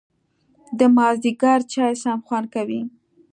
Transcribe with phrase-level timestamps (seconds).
[0.79, 2.81] د مازیګر چای سم خوند کوي